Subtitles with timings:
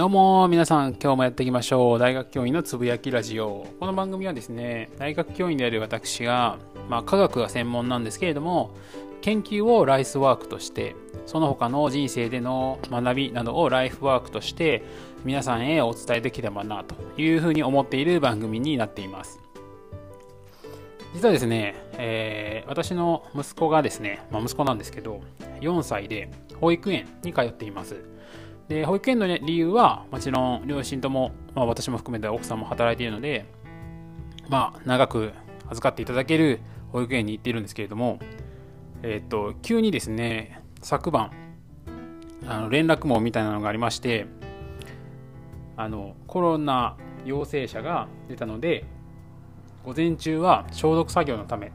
[0.00, 1.98] どうも皆さん今日もやっていきましょう。
[1.98, 3.66] 大学教員のつぶやきラジオ。
[3.78, 6.56] この番組はですね大学教員である私が、
[6.88, 8.70] まあ、科学が専門なんですけれども
[9.20, 14.82] 研究をライスワークとしてその他の人生での学びなどをライフワークとして
[15.26, 19.38] 皆さんへお伝えできればなというふうに思っている番組になっています。
[21.12, 25.20] 実はですね、えー、私の息子がですね、まあ、息子なんですけど
[25.60, 28.08] 4歳で保育園に通っています。
[28.70, 33.44] で保育園の、ね、理由はもちろん両親とも、まあ、私も含めて奥さんも働いているので
[34.48, 35.32] まあ長く
[35.68, 36.60] 預かっていただける
[36.92, 38.20] 保育園に行っているんですけれども
[39.02, 41.32] えっ、と急にですね昨晩
[42.46, 44.26] あの連絡網みたいなのがありまして
[45.76, 48.84] あのコロナ陽性者が出たので
[49.84, 51.72] 午前中は消毒作業のため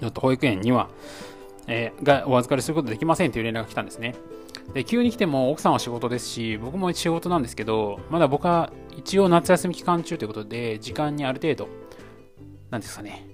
[0.00, 0.90] ちょっと保育園には、
[1.68, 4.16] えー、がお預かりすることできませんという連絡が来たんですね。
[4.74, 11.68] で、急に来ても奥さんは仕事ですし、僕も仕事なんですけど、まだ僕は一応夏休み期間中ということで、時間にある程度、
[12.70, 13.26] なんですかね、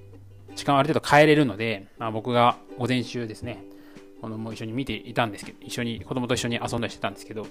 [0.55, 3.65] 時間ある程度変えれるので、まあ、僕が午前中ですね、
[4.21, 7.47] 子供も一緒に見ていたんですけど、一緒に、子供と一緒に遊んだりしてたんですけど、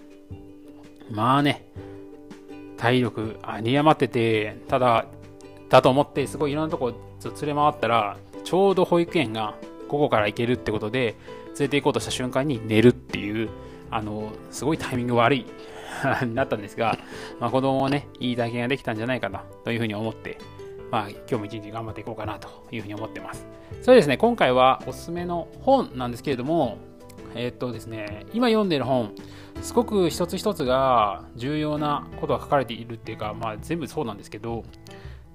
[1.11, 1.67] まあね、
[2.77, 5.05] 体力、あ、に余ってて、ただ、
[5.69, 9.55] だと思って、すごいいろんなとこ連れ回ったら、ちょうど保育園が
[9.87, 11.15] 午後から行けるってことで、
[11.47, 13.49] 連れて行こうとした瞬間に寝るっていう、
[13.95, 15.45] あの、すごいタイミング悪い
[16.25, 16.97] になったんですが、
[17.39, 20.37] まあ、子供もね、いい体験ができたんじゃないかなというふうに思って、
[20.91, 23.47] まあ、今日も一日頑張っていこうかなというふうに思ってます。
[23.81, 26.77] それですね、今回はおすすめの本なんですけれども、
[27.35, 29.13] えー、っとですね、今読んでる本、
[29.61, 34.63] すごく一つ一つが重要なことが書かれているっていうか、まあ、全部そうなんですけど、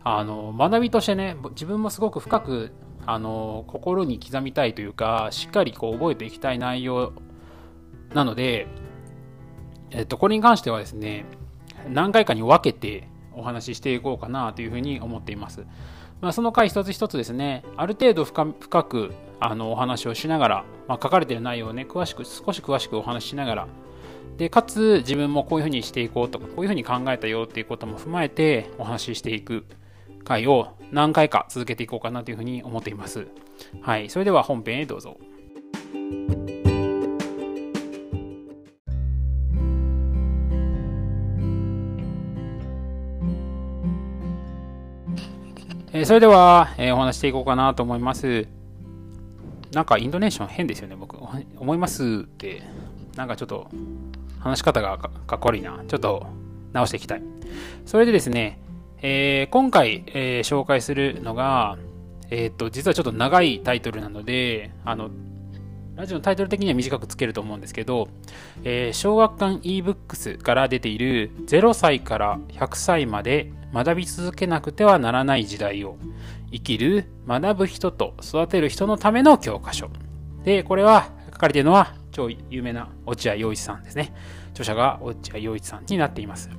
[0.05, 2.73] あの学びとしてね、自分もすごく深く
[3.05, 7.13] あの心に刻みたいというか、しっかりこう覚えていきたい内容
[8.15, 8.67] なので、
[9.91, 11.25] えっと、これに関してはですね、
[11.89, 15.65] 何回かに分けてお話ししていこうかなというふうに思っています。
[16.21, 18.53] まあ、その回一つ一つですね、ある程度深
[18.85, 23.69] くあのお話をしながら、まあ、書かれている内容をね、詳しく、少し詳しくお話ししながら、
[24.37, 29.65] で、かつ自分もこういうふうにしていこうとか、こういうふうに考えたよっていうことも踏まえてお話ししていく
[30.25, 33.27] 回を何回か続けていこうかなというふうに思っています。
[33.81, 35.19] はい、それでは本編へどうぞ。
[45.99, 48.47] えー、それでは、えー、お話していこうかなと思います。
[49.73, 51.17] なんかインドネーション変ですよね、僕。
[51.57, 52.63] 思いますって、
[53.17, 53.69] なんかちょっと
[54.39, 55.83] 話し方がかっこ悪いな。
[55.89, 56.29] ちょっと
[56.73, 57.23] 直していきたい。
[57.85, 58.61] それでですね、
[59.03, 61.79] えー、今回、えー、紹介するのが、
[62.31, 65.11] えっ、と、実はちょっと長いタイトルなので、あの、
[65.97, 68.07] ラジオのタイトル的には短くつけると思うんですけど、
[68.63, 75.97] えー、小学館 ebooks から出ている0歳から100歳まで学び続けなくてはならない時代を
[76.51, 79.91] 生きる学ぶ人と育てる人のための教科書。
[80.45, 84.15] で、これは書かれているのは超有名な落合陽一さんですね。
[84.51, 86.51] 著者が落合陽一さんになっています。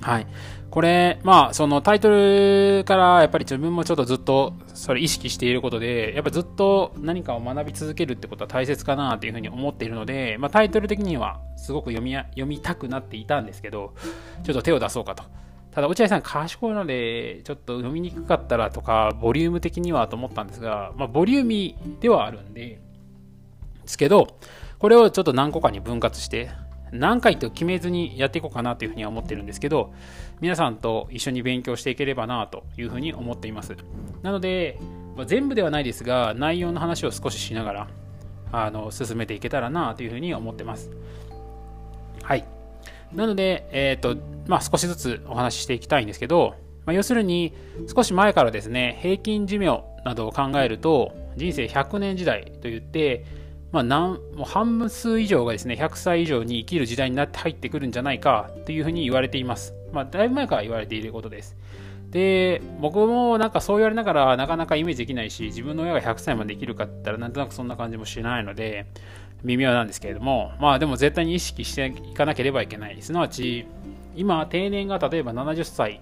[0.00, 0.26] はい。
[0.70, 13.94] これ、まあ、そのタイトルからやっぱり自分もちょっとずっとそれ意識していることで、やっぱずっと何かを学び続けるってことは大切かなというふうに思っているので、まあ、タイトル的にはすごく読み読みたくなっていたんですけど、
[14.44, 15.24] ちょっと手を出そうかと。
[15.76, 22.80] ただ、落合さん賢いので、ちょっと読みにくかったらとか、ボリューム的にはと思ったんですが、まあ、ボリューミーではあるんで、で
[23.84, 24.38] すけど、
[24.78, 26.48] これをちょっと何個かに分割して、
[26.92, 29.92] 何回と決めずにやっていこうかなというふうには思ってるんですけど、
[30.40, 33.76] 皆さんと一緒に勉強していければなというふうに思っています。
[34.22, 34.78] なので、
[35.14, 37.88] まあ、全部ではないですが、内容の話を少ししながら、
[38.50, 40.90] あの、進めていけたらなというふうに思ってます。
[42.22, 42.55] はい。
[43.12, 47.52] なので、え、ー、と、まあ、少しずつお話ししていきたいんですけど、まあ、要するに、
[47.94, 53.24] 少し前からですね、平均寿命などを考えると、人生100年時代といって、
[53.72, 59.74] まあ、もう半数以上がですね、100歳以上に生きる時代になって入ってくるんじゃないかというふうに言われています。
[59.92, 61.56] まあ、だいぶ前から言われていることです。
[62.10, 68.86] で、僕もなんかそう言われながらなかなかイメージできないし、自分の親が100歳まで生きるかって言ったらなんとなくそんな感じもしないので、
[69.44, 73.00] 微妙なんですけれども、まあでも絶対に意識していかなければいけない。
[73.00, 73.66] すなわち、
[74.16, 76.00] 今、定年が例えば70歳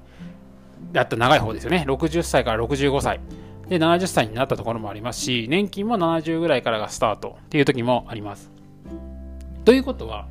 [0.93, 1.85] だった長い方ですよね。
[1.87, 3.21] 60歳から65歳。
[3.69, 8.51] で、70歳になったところもありますし、年金も70ぐらいからがスタートっていう時もあります。
[9.65, 10.29] ということは、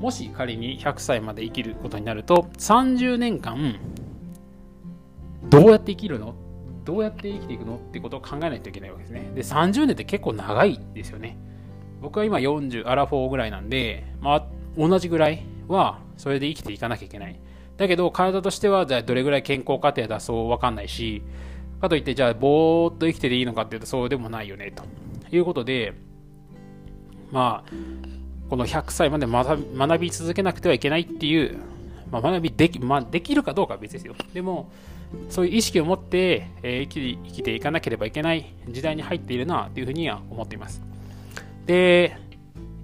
[0.00, 3.76] もし仮に100歳まで生きることになると、30年間、
[5.48, 6.34] どうやって生きるの？
[6.84, 7.76] どうやって生きていくの？
[7.76, 9.30] ってことを考えないといけないわけですね。
[9.34, 11.38] で、30年って結構長いですよね。
[12.02, 14.46] 僕は今40、アラフォーぐらいなんで、まあ、
[14.76, 17.40] 同じぐらいはそれで生きていかなきゃいけない。
[17.76, 21.22] だけど体としてはじゃあどれぐらい健康過程だそう分かんないし、
[21.80, 24.84] かといってじゃあぼーっと生きてていいのかっていうとそうでもないよねと
[25.34, 25.94] いうことで、
[27.30, 27.70] まあ、
[28.48, 31.58] この100歳まで学び続けなくてはいけないっていう、
[32.10, 34.14] まあ、学びでき、まあ、できるかどうかは別ですよ。
[34.32, 34.70] でも、
[35.28, 40.91] そういう意識を持って、えー、生き生きていかなければいけない時代に入っているなというふうには思っています。
[41.66, 42.16] で、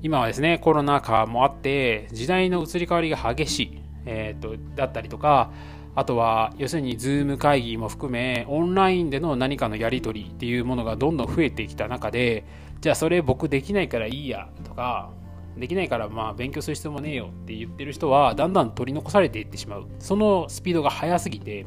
[0.03, 5.51] 今はですね、コロナ禍もあって、時代の移り変わりが激しい、えーと、だったりとか、
[5.95, 12.45] あとは、要するに、ズーム会議も含め、オンラインでの何かのやり取りっていうものがどんどん増えてきた中で、
[12.81, 15.11] じゃあそれ僕できないからいいやとか、
[15.59, 19.87] できないからまあ勉強する必要もねえよって言ってる人はだんだん取り残されていってしまう。
[19.99, 21.67] そのスピードが速すぎて、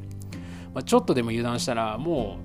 [0.73, 2.37] まあ、ちょっとでも油断したらも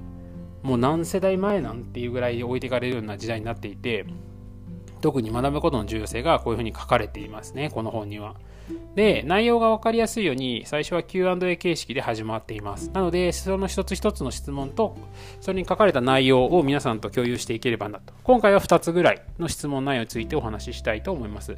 [0.65, 4.05] うもう何世代前なんていうぐらい置いていかれるような時代になっていて
[5.01, 8.35] 特に学ぶことの重要性がこういうふうに書かれていますねこの本には。
[8.95, 12.91] で、内容が分かりやすいように、最初は Q&A 形式で始まっています。
[12.93, 14.97] なので、その一つ一つの質問と、
[15.41, 18.15] それに書かれた内容を皆さんと共有していければなと。
[18.25, 21.57] 今回は2つぐらいの質問内容についてお話ししたいと思います。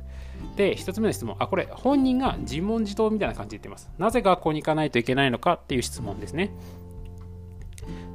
[0.57, 3.91] で、1つ目の質問、あ、これ、本人が自問自答みたいな感じで言ってます。
[3.99, 6.51] なぜ学校に行かないといけないのかっていう質問ですね。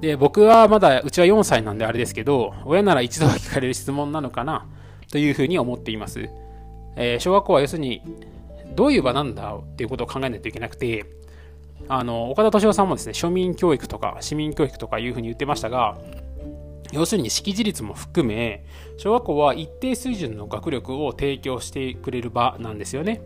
[0.01, 4.65] で、僕はまだ、うちは4歳なんであれですけど、親なら一度は聞かれる質問なのかな
[5.13, 6.27] というふうに思っています。
[6.95, 8.01] えー、小学校は要するに
[8.75, 11.05] どういう場なんだっていうことを考えないといけなくて、
[11.87, 15.99] あの、岡田敏夫さんもですね、庶民教育とか市民教育とかいうふうに言ってましたが、
[16.91, 18.65] 要するに識字率も含め、
[18.97, 23.21] 小学校は一定水準の学力を提供してくれる場なんですよね。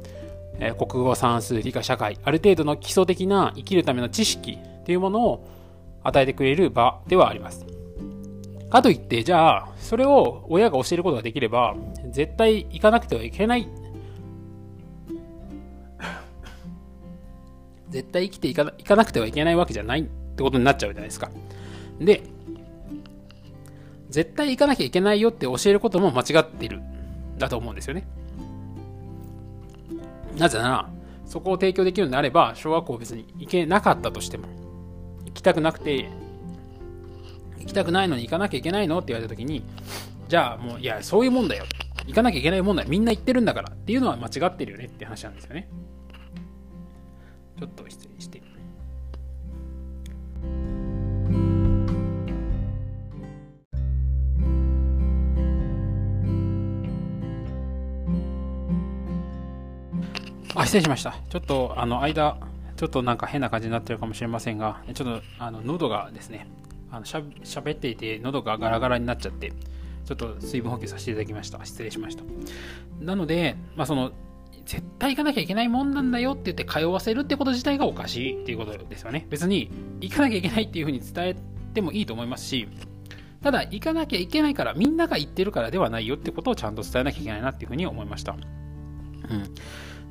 [0.60, 5.48] えー、国語、算数、理科、社会、ある程度の基礎的な生きるための知識っていうものを
[6.04, 7.77] 与えてくれる場ではあります。
[8.70, 11.76] かといって、じゃあ、それを親が教えることができれば、
[12.10, 13.68] 絶対行かなくてはいけない
[17.90, 21.32] 絶対生きていかいかなくてはいけないわけじゃないってことになっちゃうじゃないですか。
[22.00, 22.24] で、
[24.10, 26.82] 絶対行かなきゃいけないよって教えることも間違ってる
[27.38, 28.08] だと思うんですよね。
[30.38, 30.90] なぜなら、
[31.26, 34.48] そこを提供できるのであれば、小学校別に行けなかったとしても、
[35.26, 36.10] 行きたくなくて、
[37.68, 39.00] 行きたくないのに行かなきゃいけないの？
[39.00, 39.62] って言われた時に、
[40.30, 41.66] じゃあもう、いや、そういうもんだよ。
[42.06, 42.90] 行かなきゃいけないもんだよ。
[42.90, 45.70] みんな行ってるんだからっていうのは間違ってるよねって話なんですよね。
[47.60, 48.42] ちょっと失礼して。
[60.56, 61.18] あ、失礼しました。
[61.30, 62.38] ちょっと、あの、間、
[62.78, 66.48] ちょっとなんか変な感じになってるかもしれませんが、ちょっと、あの、喉がですね、
[66.92, 69.52] あのしゃ喋っていて、喉がガラガラになっちゃって、
[70.06, 71.64] ちょっと水分補給させていただきました。
[71.66, 72.24] 失礼しました。
[73.02, 74.12] なので、まあ、その、
[74.66, 79.26] 絶対行かなきゃいけないもんなんだよって言って通わせるってこと自体がおかしいっていうことですよね。
[79.30, 81.36] 別に行かなきゃいけないっていうふうに伝え
[81.74, 82.68] てもいいと思いますし、
[83.42, 88.34] ただ行かなきゃいけないからみんなが行ってるからではないよってことをちゃんと伝えなきゃいけないなっていうふうに思いました。
[88.34, 88.40] うん。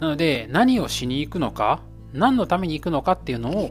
[0.00, 1.80] なので何をしに行くのか、
[2.14, 3.70] 何のために行くのかっていうのを、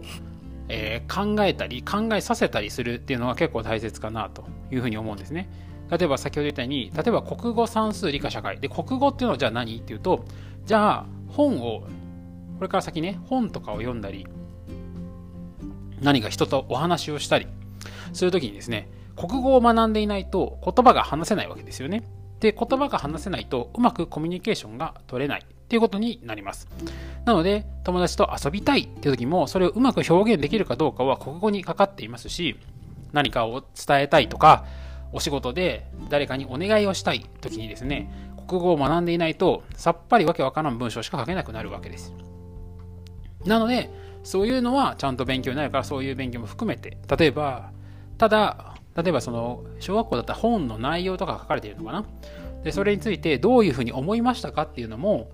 [0.67, 5.49] えー、考えたり考えさせたりするっていうのが結構大切かなというふうに思うんですね。
[5.89, 8.59] 例えば先ほど言ったように、例えば国語、算数、理科、社会。
[8.59, 10.25] で、国語っていうのはじゃあ何っていうと、
[10.65, 11.83] じゃあ本を
[12.57, 14.25] これから先ね本とかを読んだり
[16.01, 17.47] 何か人とお話をしたり
[18.13, 22.03] するときにですね国語を学んでいないと言葉が話せないわけですよね
[22.39, 26.67] で言葉が話せないとうまくコミュニケーションが取れないっていうことになります
[27.25, 32.57] なので友達と遊びたいっていう時もそれをうまく表現できるかどうかは国語にかかっていますし
[33.13, 34.65] 何かを伝えたいとか
[35.11, 42.13] お仕事で誰かにお願いをしたい時にですね国語を学んでいないと、さっぱりわけわからん文章しか書けなくなるわけです。
[43.45, 43.89] なので、
[44.23, 47.71] そういうのはちゃんと勉強になるから、そういう勉強も含めて、例えば、
[48.17, 52.05] ただ、例えばその、小学校だったら本の内容とか書かれているのかな
[52.63, 55.29] で、それについてどういうふうに思いましたかっていうのも、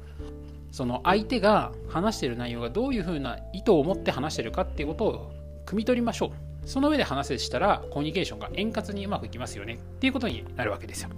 [0.72, 5.32] その相手が話している内容がどういうふうな意図を持って話しているかっていうことを
[5.66, 6.68] 汲み取りましょう。
[6.68, 11.10] その上で話せしたらコミュニケーションが円滑にうまくいきますよねっていうことになるわけですよ。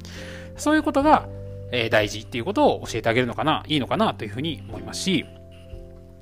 [0.55, 1.27] そういうことが
[1.73, 5.25] え大事っていうことを教えてあげるのかな、いいのかなというふうに思いますし、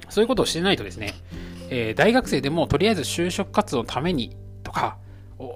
[0.09, 1.13] そういうことをしてないとですね、
[1.69, 4.97] え大学生でもとりあえず就職活動のためにとか、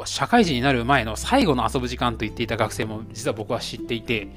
[0.04, 4.28] 社会人になる前の最後の遊ぶ時間と言っていた学生も実は僕は知っていて、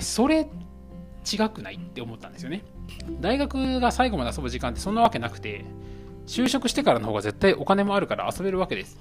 [0.00, 0.48] それ
[1.32, 2.64] 違くないって思ったんですよね。
[3.20, 5.64] 大学が最後まで遊ぶ時間ってそんなわけなくて、
[6.26, 8.98] 就職してからの方が絶対お金もあるから遊べるわけです。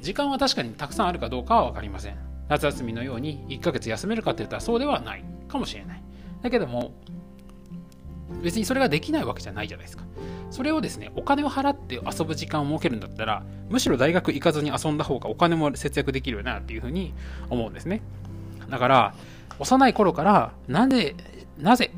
[0.00, 2.16] 時間は確かにたくさんあるかどうかは分かりません。
[2.48, 5.24] 夏休みのように1ヶ月休めるかって言ったらそうではない。
[5.48, 6.02] かもしれない。
[6.42, 6.92] だけども、
[8.42, 10.04] 別にそれができないわけじゃないじゃないですか。
[10.50, 17.14] それをですね、お金を払って遊ぶ時間を設けるんだったら、むしろ大学行かずに遊んだ方がお金も節約できるよなっていうふうに
[17.48, 18.02] 思うんですね。
[18.68, 19.14] だから、
[19.58, 21.14] 幼い頃から、なんで、
[21.58, 21.91] なぜ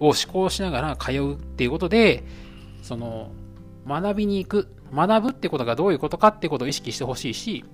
[0.00, 2.24] を思考しながら通うっていうことで、
[2.82, 3.30] その、
[3.86, 7.64] 学びに行く、学ぶってことがどういうことかってことを意識してほしいし、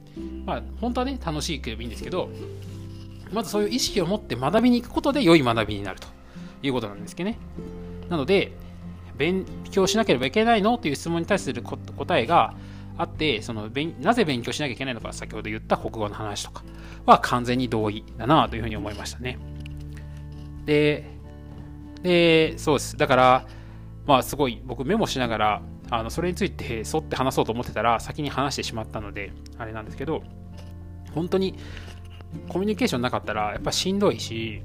[0.45, 2.31] まあ、本当はね、楽しいければいいんですけど、
[3.33, 6.09] まずそういう意識を持って学びに行くことで良い学びになると
[6.63, 7.39] いうことなんですけどね。
[8.09, 8.53] なので、
[9.17, 10.79] 勉強しなければいけないの？
[10.79, 12.55] という質問に対する答えが
[12.97, 13.69] あって、その
[14.01, 16.65] なぜ勉強しなきゃいけないのか、先ほど言った国語の話とか
[17.07, 19.39] は完全に同意だなというふうに思いましたね。
[20.65, 21.20] で、
[22.03, 22.97] で、そうです。
[22.97, 23.47] だから、
[24.07, 30.23] まあすごい僕メモしながら、あのそれについて沿って話そうと思ってたら先に話してしまったので、あれなんですけど、
[31.15, 31.57] 本当に
[32.49, 34.63] コミュニケーションなかったらやっぱしんどいし、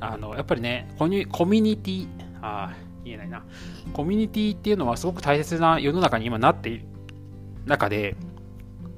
[0.00, 2.06] あのやっぱりね、コミュニティ、
[2.40, 2.72] あ
[3.04, 3.44] 言えないな、
[3.92, 6.84] コミュニティっていうのはすごく大切な世の中に今なっている
[7.66, 8.16] 中で、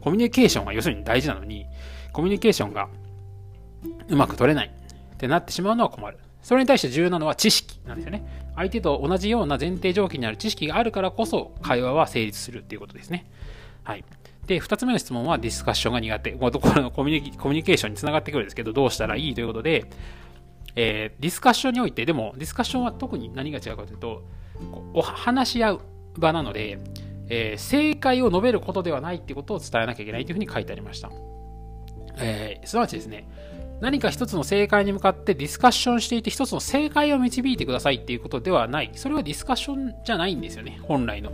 [0.03, 1.67] コミュニケーションが要するに大事なのに、
[2.13, 2.89] コミュニケーションが
[4.09, 6.19] うまく取れないってなってしまうのは困る。
[6.45, 8.45] それに対して重要なのは知識なんですよね。
[8.55, 13.27] 相手と同じような前提条件にある知識があるからこそ会話は成立するっていうことですね。
[13.83, 14.05] はい。
[14.47, 16.33] で、2つ目の質問はディスカッションが苦手。
[16.33, 19.87] これのコミュニコミュニケーションにつながってくるんですけど、どうしたらいいということで、
[20.77, 24.23] えー、ディスカッションにおいて、でもディスカッションは特に何が違うかというと、
[24.93, 25.81] お話し合う
[26.19, 26.79] 場なので、
[27.31, 31.11] えー、正解を述べることではないっていうことを伝えなきゃいけないというふうに書いてありました。
[32.19, 33.27] えー、すなわちですね、
[33.85, 38.91] 何か一つの正解に向かってディスカッションしていて一つの正解を導いてくださいっていうことではない。
[38.95, 41.31] それはディスカッションじゃないんですよね、本来の。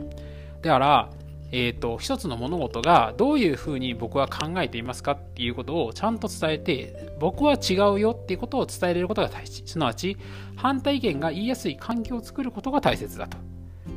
[0.60, 1.10] だから、
[1.52, 9.62] えっ、ー、と、一つの物事がどういうふうに僕は考えていますかっていうことをちゃんと伝えて、僕は違うよっていうことを伝えれることが大事。
[9.64, 10.16] すなわち、
[10.56, 13.38] 反対意見が言いやすい環境を作ることが大切だと。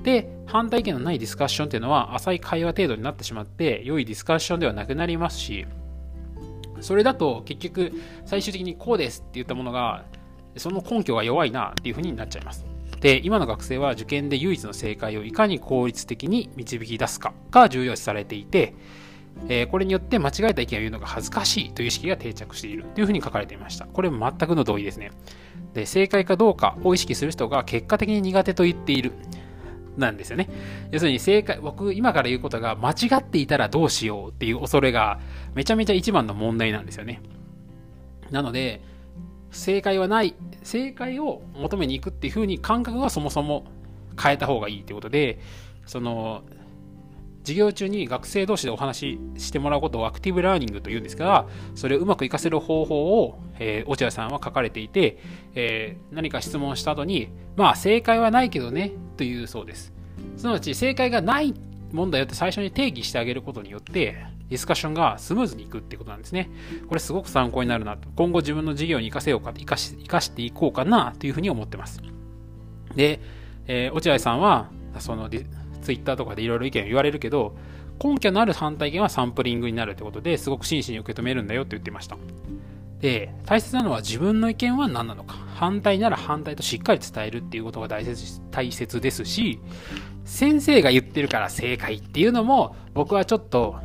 [0.04, 5.66] で、反対意見のないディスカッションっていうのは浅い会話程度になってしまって、良いディスカッションではなくなりますし、
[6.84, 7.94] それだと結局
[8.26, 10.06] 最終的にこうですって言ったものが
[10.58, 12.66] その根拠が弱いなっていうふうになっちゃいます。
[13.00, 18.76] で、今の学生は受験で唯一の正解をいかに効率的に導き出すかが重要視されていて、
[19.50, 23.86] えー、これによって間違えた意見を言うのが恥ずかしいという意識が定着しているというふうに書かれていました。
[23.88, 25.12] これ全くの同意ですね。
[25.74, 29.12] で、正解かどうかを意識する人が結果的に苦手と言っている。
[29.98, 30.50] なんですよね。
[30.92, 35.20] 要するに正解、僕今から言うことが間違っていたらどうしようっていう恐れが
[35.56, 37.22] めちゃめちゃ一番の問題なんですよね。
[38.32, 38.82] なので、
[39.52, 43.66] 正解はない、正解を求めに行くっていう風に感覚はそもそも
[44.22, 45.40] 変えた方がいいってことで、
[45.86, 46.44] その、
[47.44, 55.20] 授業中に学生同士でお話ししてもらうことをアクティブラーニングというんですが、それをうまく活かせる方法を、えー、落合さんは書かれていて、
[55.54, 59.94] えー、何か質問した後に、まあ正解はないけどね、というそうです。
[60.38, 61.54] すなわち正解がない
[61.92, 64.18] 問題を最初に定義してあげることによって、
[64.50, 66.50] ディスカッションがスムーズにいくってことなんですね。
[66.88, 68.10] これすごく参考になるなと。
[68.16, 72.02] 今後自分の事業に活かせようか、活かし、活かしていこうかなというふうに思ってます。
[72.96, 73.20] で、
[73.68, 74.70] えー、落合さんは、
[75.00, 75.30] その
[75.84, 77.56] ツイッターとかでいろいろ意見を言われるけど、
[78.04, 82.18] 根拠のある反対意見はサンプリングになるってことですごく真摯に受け止めるんだよって言ってました。
[83.00, 85.36] で、大切なのは自分の意見は何なのか。
[85.56, 89.60] 反対なら反対としっかり伝えるっていうことが大切大切ですし、
[90.26, 93.76] 先生が言ってるから正解っていうのも僕はちょっと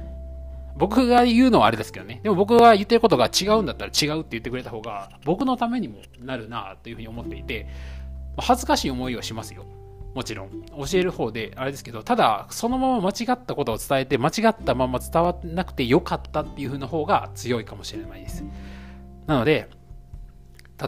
[0.76, 2.20] 僕が言うのはあれですけどね。
[2.22, 7.66] でも僕が言ってることが違うんだったら違うって言ってくれた方が僕のためにもなるなというふうに思っていて、
[8.36, 9.66] 恥ずかしい思いをしますよ。
[10.18, 10.50] もちろん。
[10.50, 18.42] 教える方で、あれですけど、ただ、そのまま間違ったことを伝えて、間違ったまま伝わらなくてよかったっていう風な方が強いかもしれないです。
[19.28, 19.70] なので、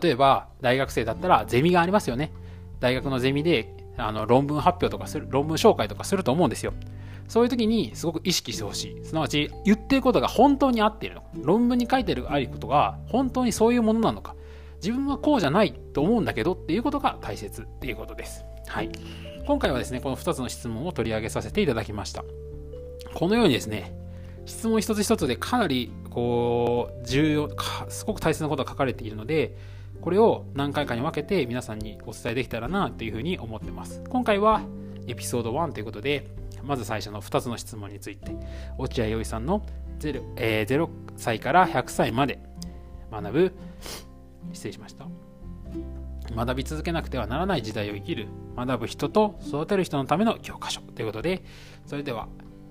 [0.02, 2.32] 例えば、大学生だったら、ゼミがありますよね。
[2.80, 6.72] 大学のゼミで、あの論文発表とかする、論文紹介とかすると思うんですよ。
[7.28, 9.04] そういう時にすごく意識してほしい。
[9.04, 11.28] すなわち、言ってることが本当に合っているのか。
[11.36, 14.34] 論文に書いてるあることが本当にそういうものなのか。
[14.82, 18.44] 自分はこうじゃないと思うんだけどっていうことが大切っていうことです。
[18.70, 18.90] はい。
[19.46, 22.24] 今回はですね、この2つの質問を取り上げさせていただきました。
[23.14, 23.92] このようにですね、
[24.46, 27.48] 質問一つ一つでかなりこう重要
[27.88, 29.56] すごく大切なことが書かれているので
[30.00, 34.62] これを何回かに分けて皆さんにお伝えできたらなというふうに思ってます今回は
[35.06, 36.26] エピソード1ということで
[36.64, 38.32] まず最初の2つの質問について
[38.78, 39.64] 落合陽一さんの
[40.00, 42.40] 0,、えー、0歳から100歳まで
[43.12, 43.52] 学ぶ
[44.52, 45.06] 失礼しました
[46.34, 48.28] 学び続けなくてはならない時代を生きる
[48.66, 51.44] 学ぶ人と育てる人のための教科書ということで
[51.86, 52.28] それでは、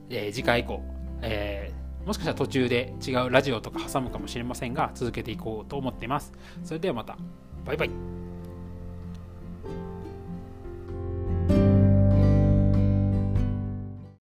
[0.09, 0.81] えー、次回以降
[1.21, 6.33] えー、もしかしたら途中で違うラジオとか挟むかもしれませんが続けていこうと思っています。
[6.63, 7.17] それではまた。
[7.65, 8.28] バイバイ。